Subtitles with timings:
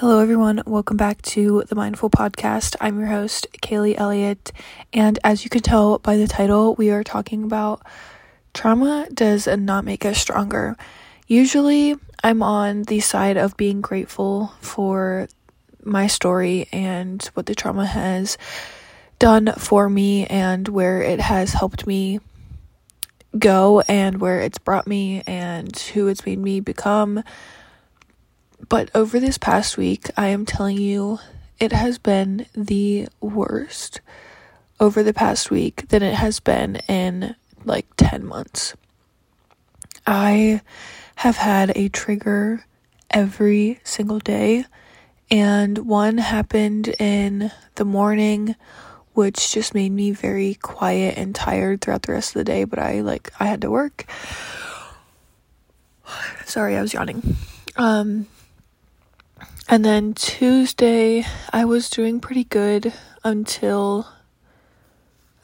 [0.00, 0.62] Hello, everyone.
[0.66, 2.76] Welcome back to the Mindful Podcast.
[2.82, 4.52] I'm your host, Kaylee Elliott.
[4.92, 7.80] And as you can tell by the title, we are talking about
[8.52, 10.76] trauma does not make us stronger.
[11.26, 15.28] Usually, I'm on the side of being grateful for
[15.82, 18.36] my story and what the trauma has
[19.18, 22.20] done for me and where it has helped me
[23.38, 27.24] go and where it's brought me and who it's made me become
[28.68, 31.18] but over this past week, I am telling you,
[31.58, 34.00] it has been the worst
[34.78, 37.34] over the past week than it has been in
[37.64, 38.74] like 10 months.
[40.06, 40.60] I
[41.16, 42.64] have had a trigger
[43.10, 44.64] every single day,
[45.30, 48.54] and one happened in the morning,
[49.14, 52.64] which just made me very quiet and tired throughout the rest of the day.
[52.64, 54.04] But I like, I had to work.
[56.44, 57.36] Sorry, I was yawning.
[57.76, 58.26] Um,
[59.68, 62.92] and then Tuesday, I was doing pretty good
[63.24, 64.06] until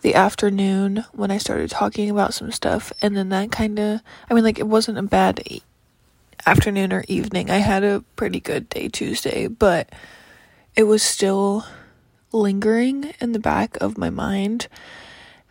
[0.03, 2.93] the afternoon when I started talking about some stuff.
[3.03, 5.63] And then that kind of, I mean, like, it wasn't a bad e-
[6.47, 7.51] afternoon or evening.
[7.51, 9.91] I had a pretty good day Tuesday, but
[10.77, 11.65] it was still
[12.33, 14.69] lingering in the back of my mind.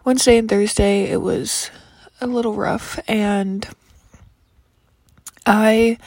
[0.04, 1.70] Wednesday and Thursday, it was
[2.20, 3.00] a little rough.
[3.08, 3.67] And
[5.45, 5.98] I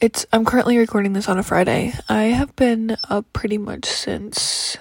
[0.00, 1.92] it's I'm currently recording this on a Friday.
[2.08, 4.76] I have been up pretty much since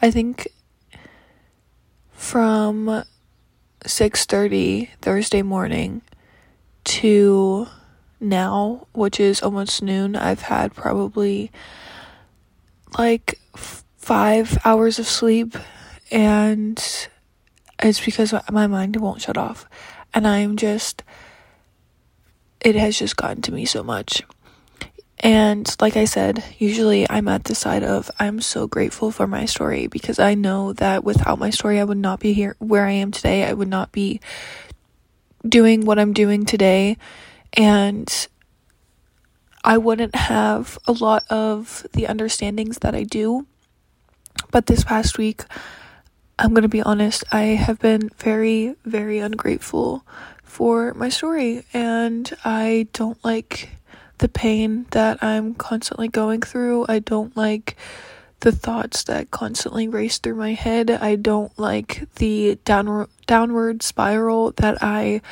[0.00, 0.48] I think
[2.12, 3.04] from
[3.84, 6.02] 6:30 Thursday morning
[6.84, 7.66] to
[8.20, 10.16] now, which is almost noon.
[10.16, 11.50] I've had probably
[12.98, 15.56] like 5 hours of sleep
[16.10, 17.08] and
[17.78, 19.66] it's because my mind won't shut off
[20.12, 21.02] and I'm just
[22.64, 24.22] it has just gotten to me so much.
[25.20, 29.44] And like I said, usually I'm at the side of I'm so grateful for my
[29.44, 32.92] story because I know that without my story, I would not be here where I
[32.92, 33.44] am today.
[33.44, 34.20] I would not be
[35.48, 36.96] doing what I'm doing today.
[37.52, 38.28] And
[39.62, 43.46] I wouldn't have a lot of the understandings that I do.
[44.50, 45.44] But this past week,
[46.36, 50.04] I'm going to be honest, I have been very, very ungrateful
[50.52, 53.70] for my story, and I don't like
[54.18, 56.84] the pain that I'm constantly going through.
[56.90, 57.74] I don't like
[58.40, 60.90] the thoughts that constantly race through my head.
[60.90, 65.22] I don't like the downward downward spiral that I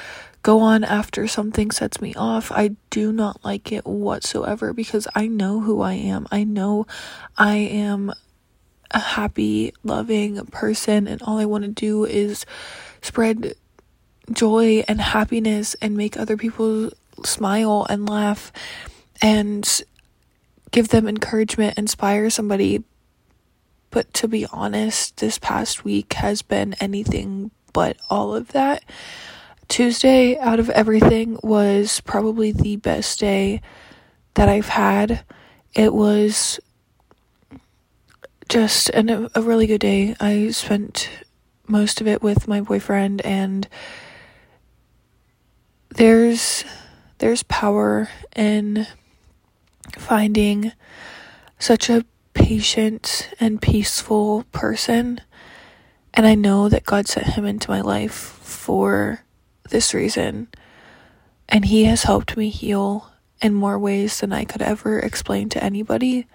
[0.43, 2.51] go on after something sets me off.
[2.51, 6.27] I do not like it whatsoever because I know who I am.
[6.33, 6.87] I know
[7.37, 8.11] I am
[8.91, 12.47] a happy, loving person and all I want to do is
[13.03, 13.55] spread
[14.33, 16.91] joy and happiness and make other people
[17.25, 18.53] smile and laugh
[19.21, 19.83] and
[20.71, 22.85] give them encouragement, inspire somebody.
[23.91, 28.85] But to be honest, this past week has been anything but all of that.
[29.69, 33.61] Tuesday, out of everything, was probably the best day
[34.35, 35.25] that I've had.
[35.75, 36.59] It was
[38.49, 40.17] just an, a really good day.
[40.19, 41.09] I spent
[41.69, 43.69] most of it with my boyfriend and
[45.91, 46.65] there's
[47.19, 48.87] there's power in
[49.99, 50.73] finding
[51.59, 55.21] such a patient and peaceful person
[56.15, 59.21] and I know that God sent him into my life for
[59.69, 60.49] this reason
[61.49, 63.11] and he has helped me heal
[63.43, 66.27] in more ways than I could ever explain to anybody.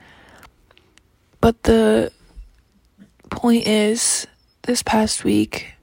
[1.40, 2.12] But the
[3.30, 4.28] point is
[4.64, 5.74] this past week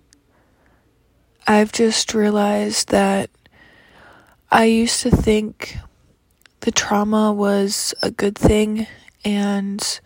[1.47, 3.31] I've just realized that
[4.55, 5.79] I used to think
[6.61, 8.87] the trauma was a good thing,
[9.25, 10.01] and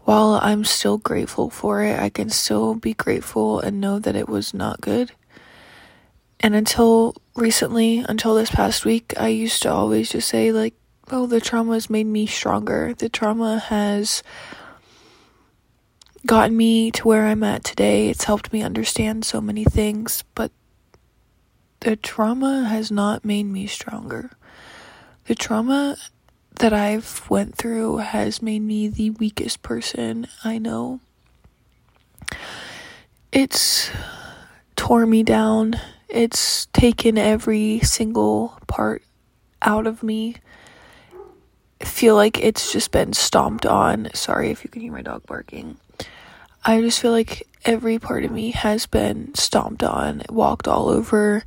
[0.00, 4.28] while I'm still grateful for it, I can still be grateful and know that it
[4.28, 5.12] was not good.
[6.38, 10.74] And until recently, until this past week, I used to always just say, like,
[11.10, 12.92] oh, the trauma has made me stronger.
[12.92, 14.22] The trauma has
[16.26, 18.10] gotten me to where I'm at today.
[18.10, 20.52] It's helped me understand so many things, but
[21.80, 24.30] the trauma has not made me stronger.
[25.26, 25.96] The trauma
[26.56, 31.00] that I've went through has made me the weakest person I know.
[33.32, 33.90] It's
[34.76, 35.74] tore me down.
[36.08, 39.02] It's taken every single part
[39.60, 40.36] out of me.
[41.80, 44.08] I feel like it's just been stomped on.
[44.14, 45.76] Sorry if you can hear my dog barking.
[46.64, 51.44] I just feel like every part of me has been stomped on, walked all over.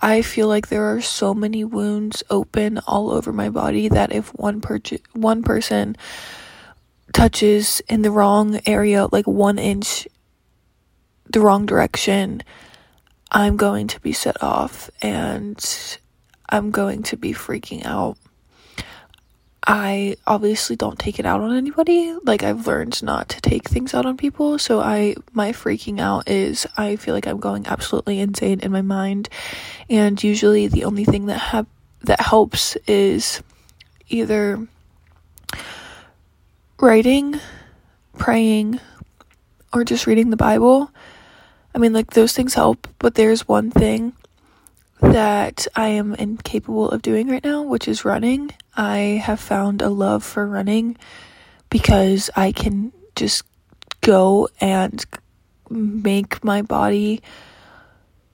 [0.00, 4.28] I feel like there are so many wounds open all over my body that if
[4.30, 4.80] one per-
[5.12, 5.96] one person
[7.12, 10.08] touches in the wrong area, like one inch
[11.30, 12.42] the wrong direction,
[13.30, 15.62] I'm going to be set off and
[16.48, 18.16] I'm going to be freaking out.
[19.70, 22.16] I obviously don't take it out on anybody.
[22.24, 24.58] Like I've learned not to take things out on people.
[24.58, 28.80] So I my freaking out is I feel like I'm going absolutely insane in my
[28.80, 29.28] mind.
[29.90, 31.66] And usually the only thing that have
[32.04, 33.42] that helps is
[34.08, 34.66] either
[36.80, 37.38] writing,
[38.16, 38.80] praying,
[39.74, 40.90] or just reading the Bible.
[41.74, 44.14] I mean like those things help, but there's one thing
[45.00, 48.50] that I am incapable of doing right now, which is running.
[48.76, 50.96] I have found a love for running
[51.70, 53.44] because I can just
[54.00, 55.04] go and
[55.70, 57.22] make my body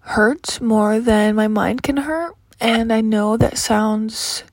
[0.01, 2.35] hurt more than my mind can hurt.
[2.61, 4.45] And I know that sounds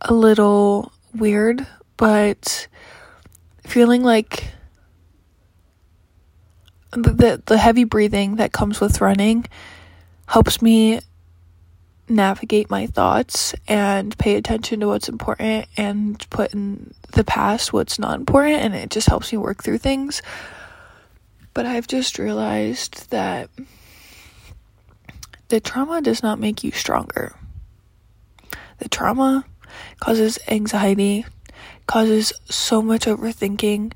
[0.00, 1.66] a little weird,
[1.96, 2.66] but
[3.64, 4.44] feeling like
[6.92, 9.44] the the heavy breathing that comes with running
[10.26, 11.00] helps me
[12.08, 17.98] navigate my thoughts and pay attention to what's important and put in the past what's
[17.98, 20.22] not important and it just helps me work through things.
[21.54, 23.48] But I've just realized that
[25.48, 27.36] the trauma does not make you stronger.
[28.78, 29.44] The trauma
[30.00, 31.24] causes anxiety,
[31.86, 33.92] causes so much overthinking.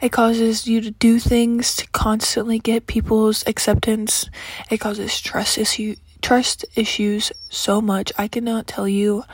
[0.00, 4.30] It causes you to do things to constantly get people's acceptance.
[4.70, 8.12] It causes stress issue trust issues so much.
[8.18, 9.24] I cannot tell you,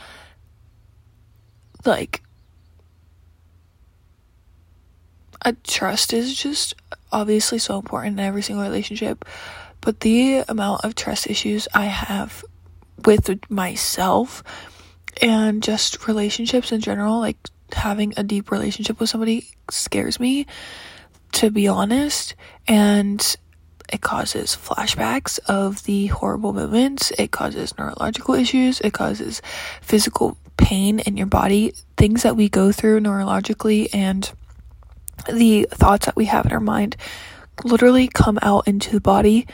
[1.84, 2.22] like,
[5.42, 6.74] a trust is just
[7.12, 9.24] obviously so important in every single relationship,
[9.80, 12.44] but the amount of trust issues I have
[13.04, 14.42] with myself
[15.22, 17.36] and just relationships in general, like
[17.72, 20.46] having a deep relationship with somebody scares me,
[21.32, 22.34] to be honest.
[22.66, 23.36] And
[23.88, 27.12] it causes flashbacks of the horrible moments.
[27.18, 28.80] It causes neurological issues.
[28.80, 29.42] It causes
[29.80, 34.30] physical pain in your body, things that we go through neurologically and
[35.30, 36.96] the thoughts that we have in our mind
[37.64, 39.46] literally come out into the body.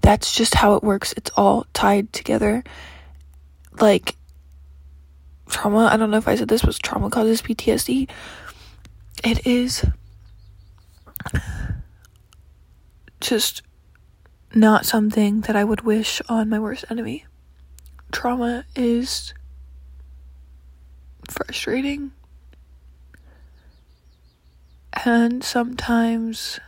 [0.00, 1.12] That's just how it works.
[1.16, 2.64] It's all tied together.
[3.80, 4.16] Like
[5.48, 8.08] trauma, I don't know if I said this, but trauma causes PTSD.
[9.24, 9.84] It is
[13.20, 13.62] just
[14.54, 17.24] not something that I would wish on my worst enemy.
[18.10, 19.32] Trauma is
[21.28, 22.12] frustrating.
[25.04, 26.60] And sometimes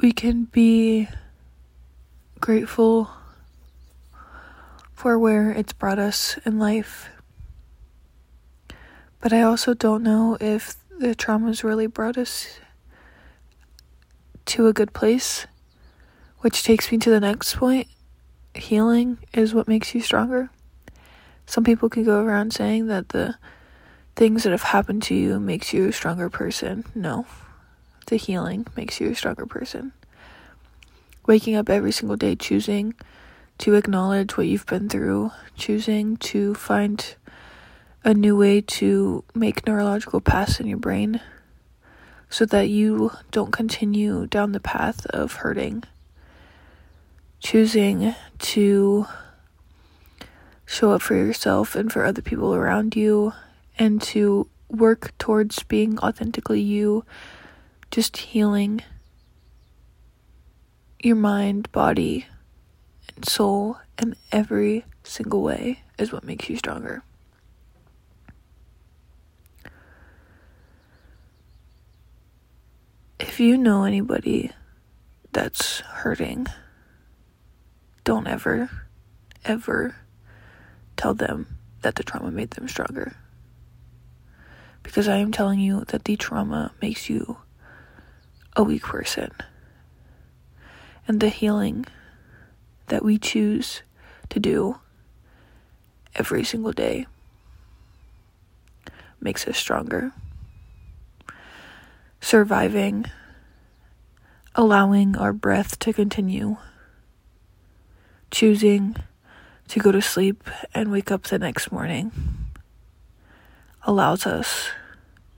[0.00, 1.08] we can be
[2.40, 3.08] grateful
[4.92, 7.08] for where it's brought us in life.
[9.20, 12.60] But I also don't know if the traumas really brought us
[14.44, 15.48] to a good place,
[16.38, 17.88] which takes me to the next point.
[18.54, 20.50] Healing is what makes you stronger.
[21.44, 23.34] Some people can go around saying that the
[24.14, 26.84] things that have happened to you makes you a stronger person.
[26.94, 27.26] No.
[28.06, 29.92] The healing makes you a stronger person.
[31.26, 32.94] Waking up every single day choosing
[33.58, 37.16] to acknowledge what you've been through, choosing to find
[38.04, 41.20] a new way to make neurological paths in your brain
[42.28, 45.84] so that you don't continue down the path of hurting.
[47.40, 49.06] Choosing to
[50.64, 53.34] show up for yourself and for other people around you
[53.78, 57.04] and to work towards being authentically you,
[57.90, 58.80] just healing
[61.00, 62.26] your mind, body,
[63.14, 67.02] and soul in every single way is what makes you stronger.
[73.42, 74.50] You know anybody
[75.32, 76.46] that's hurting,
[78.04, 78.70] don't ever,
[79.44, 79.96] ever
[80.96, 83.16] tell them that the trauma made them stronger.
[84.82, 87.38] Because I am telling you that the trauma makes you
[88.54, 89.30] a weak person.
[91.08, 91.86] And the healing
[92.88, 93.82] that we choose
[94.28, 94.78] to do
[96.14, 97.06] every single day
[99.20, 100.12] makes us stronger
[102.22, 103.04] surviving,
[104.54, 106.56] allowing our breath to continue,
[108.30, 108.96] choosing
[109.68, 112.12] to go to sleep and wake up the next morning
[113.84, 114.68] allows us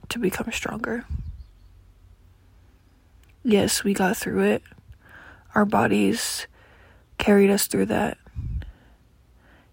[0.09, 1.05] to become stronger.
[3.43, 4.63] Yes, we got through it.
[5.53, 6.47] Our bodies
[7.17, 8.17] carried us through that.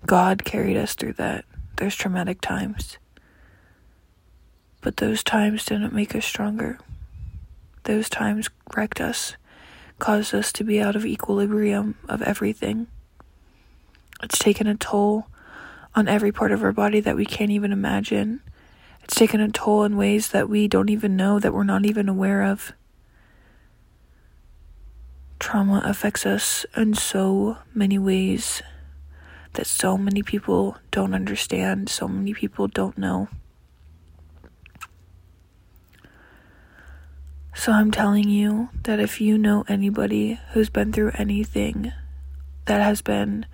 [0.07, 1.45] God carried us through that.
[1.77, 2.99] There's traumatic times.
[4.81, 6.79] But those times didn't make us stronger.
[7.85, 9.37] Those times wrecked us,
[9.99, 12.87] caused us to be out of equilibrium of everything.
[14.23, 15.27] It's taken a toll
[15.95, 18.41] on every part of our body that we can't even imagine.
[19.03, 22.09] It's taken a toll in ways that we don't even know, that we're not even
[22.09, 22.73] aware of.
[25.41, 28.62] Trauma affects us in so many ways
[29.55, 33.29] that so many people don't understand, so many people don't know.
[37.55, 41.93] So I'm telling you that if you know anybody who's been through anything
[42.65, 43.47] that has been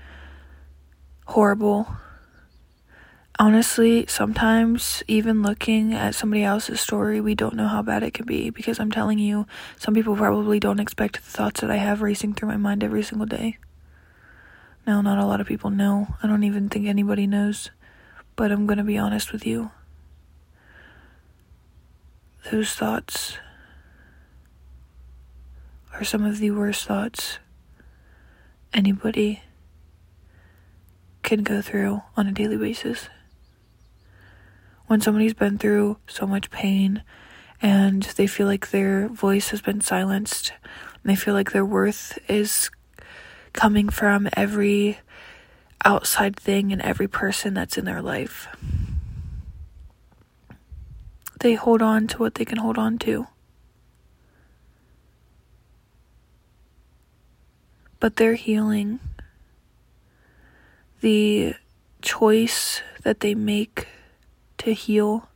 [1.26, 1.88] horrible,
[3.38, 8.25] honestly, sometimes even looking at somebody else's story, we don't know how bad it can
[8.25, 9.47] be because I'm telling you,
[9.78, 13.02] some people probably don't expect the thoughts that I have racing through my mind every
[13.02, 13.59] single day.
[14.87, 16.14] No, not a lot of people know.
[16.23, 17.71] I don't even think anybody knows.
[18.37, 19.73] But I'm gonna be honest with you.
[22.50, 23.37] Those thoughts
[25.99, 27.38] are some of the worst thoughts
[28.73, 29.43] anybody
[31.23, 33.09] can go through on a daily basis.
[34.87, 37.02] When somebody's been through so much pain
[37.61, 40.52] and they feel like their voice has been silenced,
[41.02, 42.71] and they feel like their worth is
[43.52, 44.99] coming from every
[45.85, 48.47] outside thing and every person that's in their life.
[51.40, 53.26] They hold on to what they can hold on to.
[58.00, 59.00] But they're healing.
[61.00, 61.55] The
[62.02, 63.88] choice that they make
[64.59, 65.28] to heal,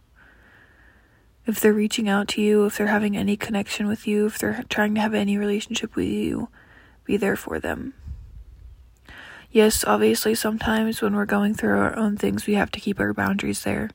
[1.47, 4.65] if they're reaching out to you, if they're having any connection with you, if they're
[4.69, 6.49] trying to have any relationship with you,
[7.05, 7.95] be there for them.
[9.51, 13.13] Yes, obviously, sometimes when we're going through our own things, we have to keep our
[13.13, 13.91] boundaries there.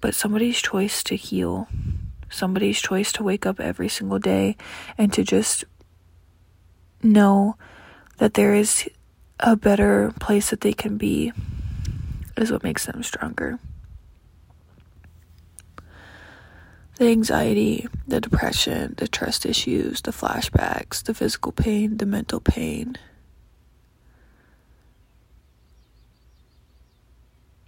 [0.00, 1.68] But somebody's choice to heal,
[2.28, 4.56] somebody's choice to wake up every single day
[4.98, 5.64] and to just
[7.04, 7.56] know
[8.18, 8.88] that there is
[9.40, 11.32] a better place that they can be
[12.36, 13.58] is what makes them stronger.
[16.96, 22.96] The anxiety, the depression, the trust issues, the flashbacks, the physical pain, the mental pain,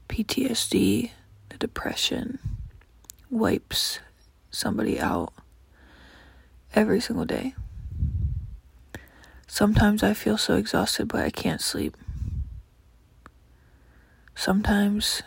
[0.09, 1.11] PTSD,
[1.49, 2.39] the depression
[3.31, 3.99] wipes
[4.51, 5.33] somebody out
[6.75, 7.55] every single day.
[9.47, 11.97] Sometimes I feel so exhausted, but I can't sleep.
[14.35, 15.23] Sometimes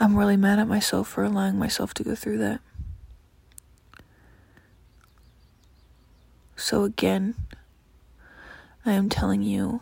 [0.00, 2.60] I'm really mad at myself for allowing myself to go through that.
[6.56, 7.34] So, again,
[8.84, 9.80] I am telling you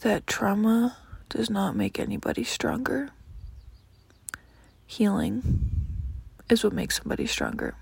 [0.00, 0.96] that trauma
[1.28, 3.10] does not make anybody stronger.
[4.86, 5.70] Healing
[6.48, 7.74] is what makes somebody stronger.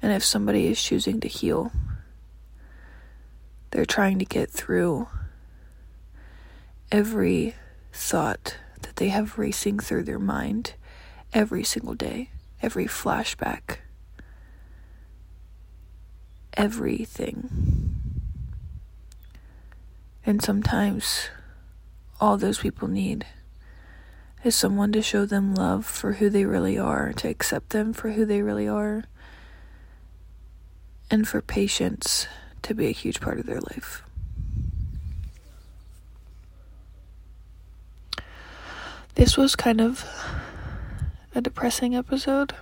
[0.00, 1.72] And if somebody is choosing to heal,
[3.70, 5.08] they're trying to get through
[6.90, 7.54] every
[7.92, 10.74] thought that they have racing through their mind
[11.32, 12.30] every single day,
[12.62, 13.78] every flashback,
[16.54, 17.94] everything.
[20.24, 21.28] And sometimes
[22.20, 23.26] all those people need
[24.44, 28.10] is someone to show them love for who they really are, to accept them for
[28.10, 29.04] who they really are,
[31.10, 32.26] and for patience
[32.62, 34.02] to be a huge part of their life.
[39.14, 40.04] This was kind of
[41.34, 42.54] a depressing episode.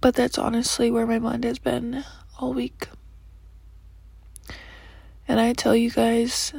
[0.00, 2.04] But that's honestly where my mind has been
[2.38, 2.88] all week.
[5.26, 6.52] And I tell you guys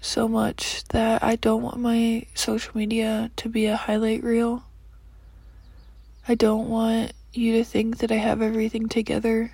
[0.00, 4.67] so much that I don't want my social media to be a highlight reel.
[6.30, 9.52] I don't want you to think that I have everything together.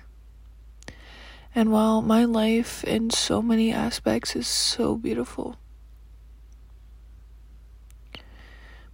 [1.55, 5.55] And while my life in so many aspects is so beautiful,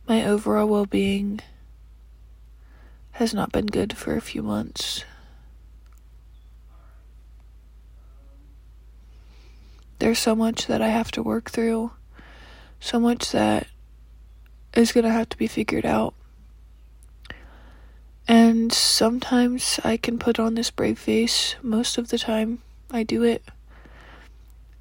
[0.07, 1.39] my overall well being
[3.13, 5.03] has not been good for a few months.
[9.97, 11.93] There's so much that I have to work through,
[12.79, 13.65] so much that
[14.75, 16.13] is gonna have to be figured out.
[18.31, 22.59] And sometimes I can put on this brave face, most of the time
[22.89, 23.43] I do it.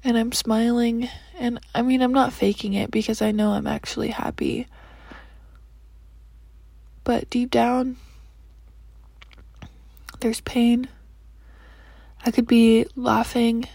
[0.05, 1.09] and I'm smiling.
[1.37, 4.67] And I mean, I'm not faking it because I know I'm actually happy.
[7.03, 7.97] But deep down,
[10.21, 10.87] there's pain.
[12.25, 13.67] I could be laughing,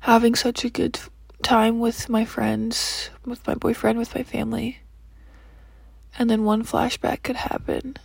[0.00, 0.98] having such a good
[1.42, 4.78] time with my friends, with my boyfriend, with my family.
[6.18, 7.98] And then one flashback could happen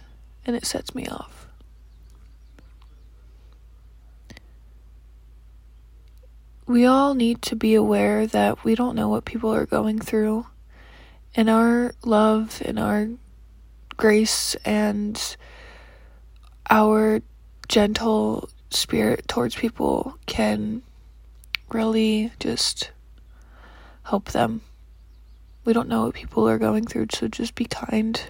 [0.46, 1.48] and it sets me off.
[6.68, 10.48] We all need to be aware that we don't know what people are going through.
[11.36, 13.10] And our love and our
[13.98, 15.38] grace and
[16.70, 17.22] our
[17.68, 20.82] gentle spirit towards people can
[21.70, 22.92] really just
[24.04, 24.62] help them.
[25.66, 28.22] We don't know what people are going through, so just be kind.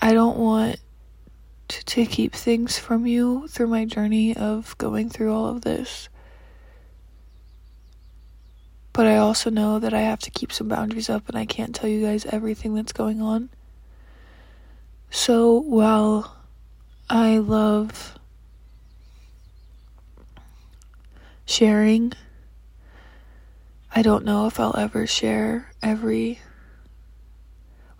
[0.00, 0.78] I don't want
[1.68, 6.08] to, to keep things from you through my journey of going through all of this.
[8.92, 11.74] But I also know that I have to keep some boundaries up and I can't
[11.74, 13.48] tell you guys everything that's going on.
[15.10, 16.36] So while
[17.08, 18.18] I love
[21.46, 22.12] sharing,
[23.94, 26.40] I don't know if I'll ever share every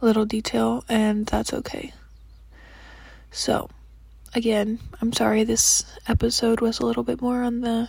[0.00, 1.92] little detail, and that's okay.
[3.30, 3.68] So,
[4.34, 7.88] again, I'm sorry this episode was a little bit more on the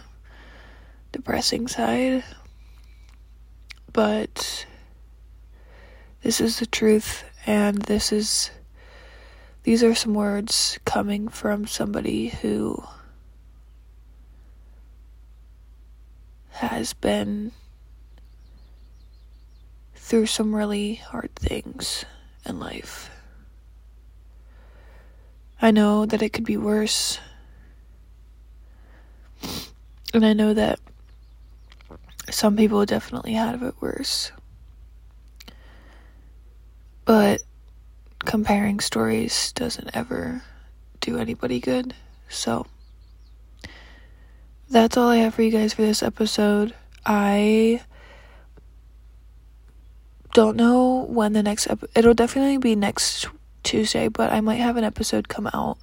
[1.12, 2.24] depressing side,
[3.94, 4.66] but
[6.22, 8.51] this is the truth, and this is
[9.63, 12.84] these are some words coming from somebody who
[16.51, 17.51] has been
[20.10, 22.04] through some really hard things
[22.44, 23.12] in life.
[25.62, 27.20] I know that it could be worse.
[30.12, 30.80] And I know that
[32.32, 34.32] some people definitely have it worse.
[37.06, 37.42] But
[38.25, 40.42] comparing stories doesn't ever
[41.01, 41.94] do anybody good.
[42.30, 42.65] So
[44.72, 46.74] that's all I have for you guys for this episode.
[47.06, 47.82] I
[50.34, 53.28] don't know when the next ep- it'll definitely be next
[53.63, 55.78] Tuesday, but I might have an episode come out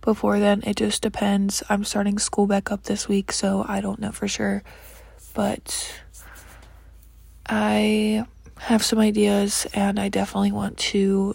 [0.00, 0.62] before then.
[0.64, 1.62] It just depends.
[1.68, 4.62] I'm starting school back up this week, so I don't know for sure.
[5.34, 6.00] But
[7.46, 8.24] I
[8.58, 11.34] have some ideas and I definitely want to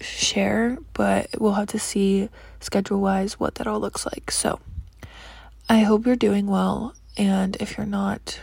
[0.00, 2.28] share, but we'll have to see
[2.60, 4.30] schedule wise what that all looks like.
[4.30, 4.60] So
[5.68, 8.40] I hope you're doing well, and if you're not,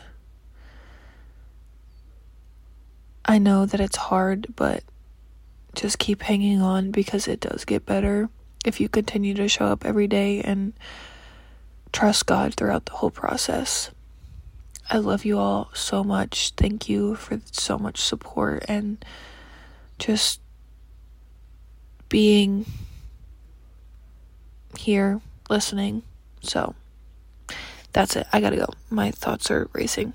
[3.27, 4.83] I know that it's hard, but
[5.75, 8.29] just keep hanging on because it does get better
[8.65, 10.73] if you continue to show up every day and
[11.91, 13.91] trust God throughout the whole process.
[14.89, 16.51] I love you all so much.
[16.55, 19.03] Thank you for so much support and
[19.99, 20.39] just
[22.07, 22.65] being
[24.77, 26.03] here listening.
[26.41, 26.75] So
[27.91, 28.27] that's it.
[28.31, 28.69] I gotta go.
[28.89, 30.13] My thoughts are racing.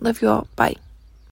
[0.00, 0.48] Love you all.
[0.56, 0.76] Bye.